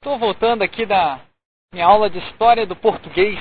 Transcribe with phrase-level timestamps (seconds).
[0.00, 1.18] Estou voltando aqui da
[1.74, 3.36] minha aula de História do Português.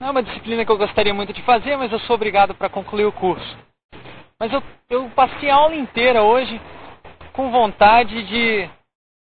[0.00, 2.68] Não é uma disciplina que eu gostaria muito de fazer, mas eu sou obrigado para
[2.68, 3.58] concluir o curso.
[4.38, 6.60] Mas eu, eu passei a aula inteira hoje
[7.32, 8.70] com vontade de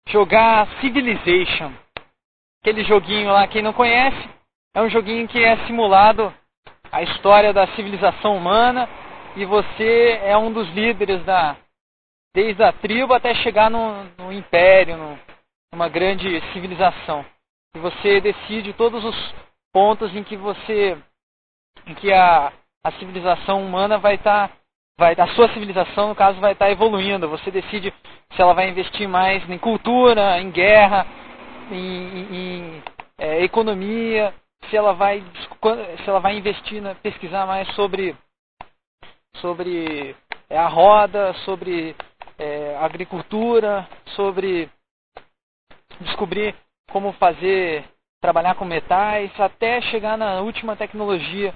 [0.09, 1.73] jogar Civilization.
[2.61, 4.29] Aquele joguinho lá, quem não conhece,
[4.75, 6.35] é um joguinho que é simulado
[6.91, 8.89] a história da civilização humana
[9.37, 11.57] e você é um dos líderes da
[12.37, 15.19] desde a tribo até chegar no, no império, no,
[15.73, 17.25] numa grande civilização.
[17.75, 19.35] E você decide todos os
[19.73, 20.99] pontos em que você
[21.87, 22.53] em que a,
[22.85, 24.55] a civilização humana vai estar tá,
[24.99, 27.27] vai a sua civilização no caso vai estar tá evoluindo.
[27.31, 27.91] Você decide
[28.35, 31.07] se ela vai investir mais em cultura, em guerra,
[31.71, 32.83] em, em, em
[33.17, 34.35] é, economia,
[34.69, 35.25] se ela vai
[36.05, 38.15] se ela vai investir na pesquisar mais sobre
[39.37, 40.15] sobre
[40.51, 41.97] é, a roda, sobre
[42.39, 44.71] é, agricultura, sobre
[46.01, 46.55] descobrir
[46.91, 47.85] como fazer,
[48.21, 51.55] trabalhar com metais, até chegar na última tecnologia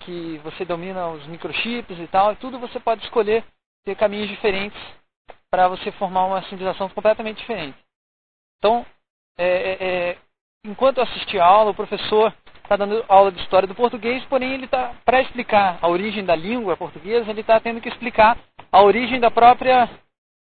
[0.00, 3.44] que você domina os microchips e tal, e tudo você pode escolher
[3.84, 4.80] ter caminhos diferentes
[5.50, 7.78] para você formar uma civilização completamente diferente.
[8.58, 8.84] Então,
[9.38, 10.18] é, é, é
[10.64, 14.52] enquanto eu assisti a aula, o professor está dando aula de história do português, porém
[14.52, 18.38] ele está para explicar a origem da língua portuguesa, ele está tendo que explicar
[18.72, 19.88] a origem da própria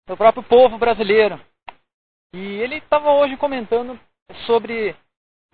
[0.09, 1.39] do próprio povo brasileiro.
[2.33, 3.97] E ele estava hoje comentando
[4.47, 4.95] sobre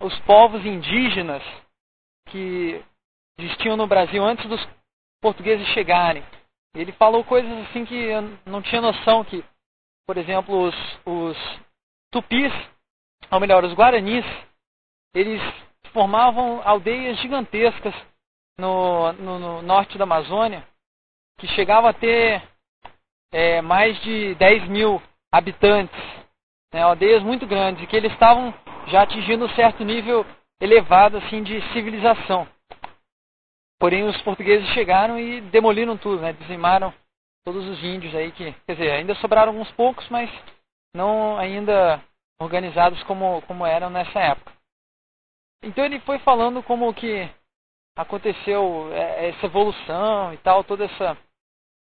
[0.00, 1.42] os povos indígenas
[2.30, 2.82] que
[3.38, 4.66] existiam no Brasil antes dos
[5.20, 6.24] portugueses chegarem.
[6.74, 9.44] Ele falou coisas assim que eu não tinha noção que,
[10.06, 11.36] por exemplo, os, os
[12.10, 12.52] tupis,
[13.30, 14.24] ou melhor, os guaranis,
[15.14, 15.40] eles
[15.92, 17.94] formavam aldeias gigantescas
[18.58, 20.66] no, no, no norte da Amazônia,
[21.38, 22.42] que chegavam a ter
[23.32, 25.98] é, mais de 10 mil habitantes,
[26.72, 28.54] né, aldeias muito grandes, e que eles estavam
[28.88, 30.24] já atingindo um certo nível
[30.60, 32.48] elevado assim de civilização.
[33.78, 36.92] Porém, os portugueses chegaram e demoliram tudo, né, dizimaram
[37.44, 40.30] todos os índios aí que, quer dizer, ainda sobraram alguns poucos, mas
[40.94, 42.02] não ainda
[42.40, 44.52] organizados como, como eram nessa época.
[45.62, 47.28] Então ele foi falando como que
[47.96, 51.16] aconteceu é, essa evolução e tal, toda essa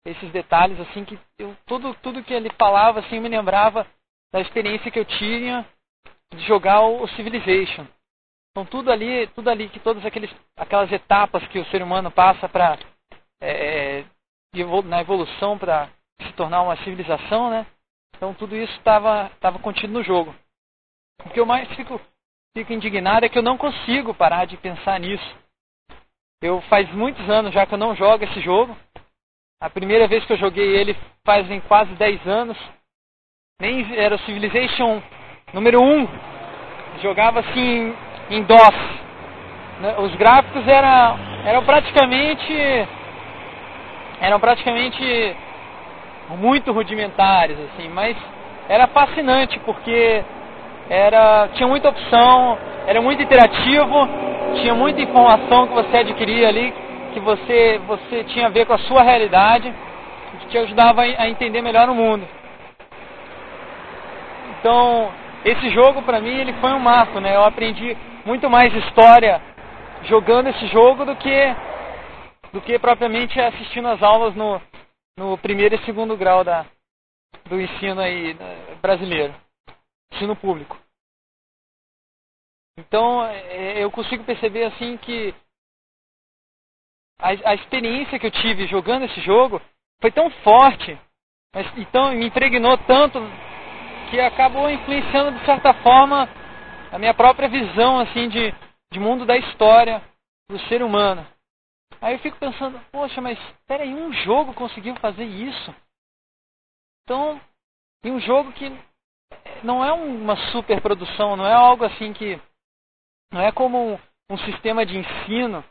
[0.05, 3.85] esses detalhes assim que eu, tudo tudo que ele falava assim me lembrava
[4.31, 5.65] da experiência que eu tinha
[6.33, 7.87] de jogar o, Civilization.
[8.51, 12.47] Então tudo ali, tudo ali que todas aqueles aquelas etapas que o ser humano passa
[12.47, 12.77] para
[13.41, 14.05] é, é
[14.85, 15.89] na evolução para
[16.21, 17.65] se tornar uma civilização, né?
[18.15, 20.35] Então tudo isso estava estava contido no jogo.
[21.25, 21.99] O que eu mais fico
[22.55, 25.35] fico indignado é que eu não consigo parar de pensar nisso.
[26.41, 28.75] Eu faz muitos anos já que eu não jogo esse jogo.
[29.61, 32.57] A primeira vez que eu joguei ele fazem quase 10 anos.
[33.59, 35.01] Nem era o Civilization
[35.51, 36.07] número 1.
[37.01, 37.93] Jogava assim
[38.29, 38.75] em DOS.
[39.81, 42.53] Né, os gráficos eram, eram praticamente
[44.21, 45.35] eram praticamente
[46.37, 48.15] muito rudimentares assim, mas
[48.69, 50.23] era fascinante porque
[50.89, 54.07] era tinha muita opção, era muito interativo,
[54.61, 56.73] tinha muita informação que você adquiria ali,
[57.09, 59.73] que você você tinha a ver com a sua realidade,
[60.41, 62.27] que te ajudava a entender melhor o mundo.
[64.59, 65.11] Então,
[65.45, 67.35] esse jogo para mim ele foi um marco, né?
[67.35, 69.41] Eu aprendi muito mais história
[70.03, 71.55] jogando esse jogo do que
[72.51, 74.61] do que propriamente assistindo as aulas no,
[75.17, 76.65] no primeiro e segundo grau da,
[77.45, 79.33] do ensino aí né, brasileiro
[80.11, 80.77] ensino público.
[82.77, 85.33] Então é, eu consigo perceber assim que
[87.19, 89.61] a, a experiência que eu tive jogando esse jogo
[90.01, 90.97] foi tão forte,
[91.53, 93.19] mas então me impregnou tanto
[94.09, 96.27] que acabou influenciando de certa forma
[96.91, 98.53] a minha própria visão assim de,
[98.91, 100.01] de mundo da história
[100.49, 101.27] do ser humano.
[102.01, 103.37] Aí eu fico pensando, poxa, mas
[103.67, 105.75] peraí, um jogo conseguiu fazer isso?
[107.03, 107.39] Então,
[108.03, 108.71] em um jogo que
[109.63, 112.39] não é uma superprodução, não é algo assim que.
[113.31, 113.99] Não é como um,
[114.29, 115.63] um sistema de ensino,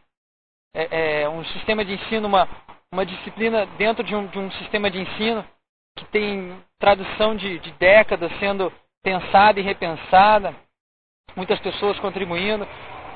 [0.75, 2.49] é, é, um sistema de ensino, uma,
[2.93, 5.45] uma disciplina dentro de um, de um sistema de ensino
[5.97, 8.73] que tem tradução de, de décadas sendo
[9.03, 10.55] pensada e repensada,
[11.35, 12.67] muitas pessoas contribuindo.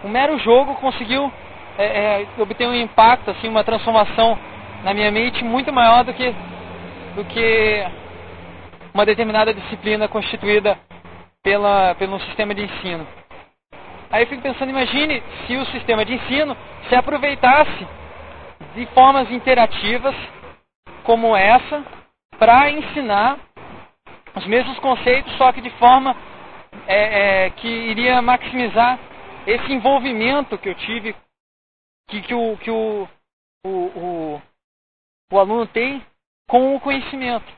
[0.05, 1.33] Um mero jogo conseguiu
[1.79, 4.39] é, é, obter um impacto, assim, uma transformação
[4.83, 6.35] na minha mente muito maior do que,
[7.15, 7.87] do que
[8.93, 10.79] uma determinada disciplina constituída
[11.43, 13.07] pela, pelo sistema de ensino.
[14.13, 16.55] Aí eu fico pensando, imagine se o sistema de ensino
[16.87, 17.89] se aproveitasse
[18.75, 20.15] de formas interativas
[21.03, 21.83] como essa
[22.39, 23.39] para ensinar
[24.35, 26.15] os mesmos conceitos, só que de forma
[26.87, 28.99] é, é, que iria maximizar
[29.47, 31.17] esse envolvimento que eu tive,
[32.11, 33.09] que, que, o, que o,
[33.65, 34.43] o, o,
[35.33, 36.05] o aluno tem
[36.47, 37.51] com o conhecimento.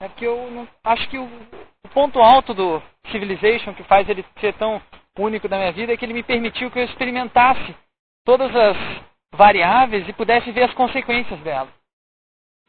[0.00, 2.80] É porque eu não, acho que o, o ponto alto do
[3.10, 4.80] Civilization, que faz ele ser tão
[5.22, 7.74] único da minha vida, é que ele me permitiu que eu experimentasse
[8.24, 8.76] todas as
[9.34, 11.72] variáveis e pudesse ver as consequências dela.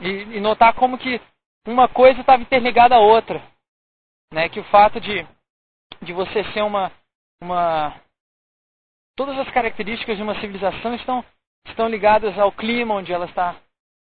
[0.01, 1.19] E, e notar como que
[1.67, 3.41] uma coisa estava interligada à outra.
[4.31, 4.47] Né?
[4.49, 5.27] Que o fato de,
[6.01, 6.91] de você ser uma,
[7.41, 7.99] uma.
[9.15, 11.25] Todas as características de uma civilização estão,
[11.67, 13.55] estão ligadas ao clima onde ela está,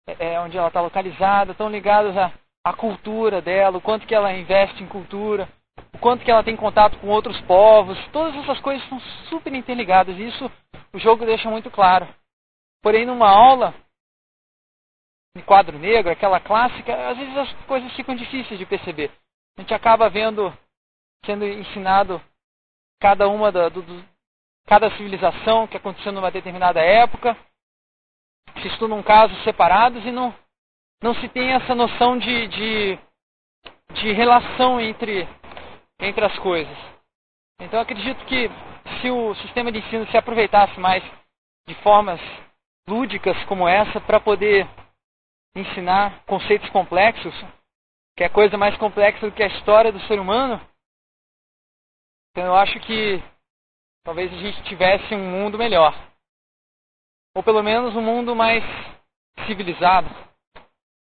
[0.08, 2.32] é, é onde ela está localizada, estão ligadas à,
[2.64, 5.50] à cultura dela, o quanto que ela investe em cultura,
[5.94, 7.98] o quanto que ela tem contato com outros povos.
[8.12, 10.52] Todas essas coisas são super interligadas e isso
[10.94, 12.08] o jogo deixa muito claro.
[12.82, 13.74] Porém, numa aula,
[15.36, 19.12] em quadro negro, aquela clássica, às vezes as coisas ficam difíceis de perceber.
[19.58, 20.52] A gente acaba vendo,
[21.26, 22.22] sendo ensinado
[23.00, 24.06] cada uma da, do, do,
[24.66, 27.38] cada civilização que aconteceu numa determinada época,
[28.62, 30.34] se estudam casos separados e não,
[31.02, 33.00] não se tem essa noção de, de,
[33.94, 35.28] de relação entre,
[36.01, 36.77] entre as coisas.
[37.59, 38.50] Então acredito que
[39.00, 41.03] se o sistema de ensino se aproveitasse mais
[41.68, 42.19] de formas
[42.88, 44.68] lúdicas como essa para poder
[45.56, 47.33] ensinar conceitos complexos,
[48.18, 50.59] que é coisa mais complexa do que a história do ser humano,
[52.31, 53.21] então eu acho que
[54.03, 55.94] talvez a gente tivesse um mundo melhor.
[57.36, 58.63] Ou pelo menos um mundo mais
[59.45, 60.09] civilizado.